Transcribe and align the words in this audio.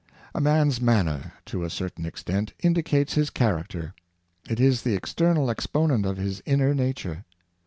A 0.33 0.41
man's 0.41 0.81
manner, 0.81 1.33
to 1.45 1.63
a 1.63 1.69
certain 1.69 2.07
extent, 2.07 2.53
indicates 2.63 3.13
his 3.13 3.29
character. 3.29 3.93
It 4.49 4.59
is 4.59 4.81
the 4.81 4.95
external 4.95 5.51
exponent 5.51 6.07
of 6.07 6.17
his 6.17 6.41
inner 6.43 6.73
na 6.73 6.91
ture. 6.95 7.23